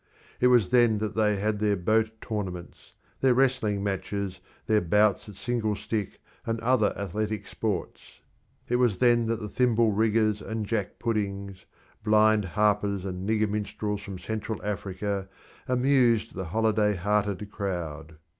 It 0.39 0.47
was 0.47 0.69
then 0.69 0.97
that 0.97 1.13
they 1.13 1.35
had 1.35 1.59
their 1.59 1.75
boat 1.77 2.09
tournaments, 2.21 2.93
their 3.19 3.35
wrestling 3.35 3.83
matches, 3.83 4.39
their 4.65 4.81
bouts 4.81 5.29
at 5.29 5.35
single 5.35 5.75
stick 5.75 6.19
and 6.43 6.59
other 6.61 6.91
athletic 6.97 7.45
sports. 7.45 8.19
It 8.67 8.77
was 8.77 8.97
then 8.97 9.27
that 9.27 9.39
the 9.39 9.47
thimble 9.47 9.91
riggers 9.91 10.41
and 10.41 10.65
jack 10.65 10.97
puddings, 10.97 11.65
blind 12.03 12.45
harpers 12.45 13.05
and 13.05 13.29
nigger 13.29 13.47
minstrels 13.47 14.01
from 14.01 14.17
Central 14.17 14.59
Africa, 14.63 15.29
amused 15.67 16.33
the 16.33 16.45
holiday 16.45 16.95
hearted 16.95 17.51
crowd. 17.51 18.15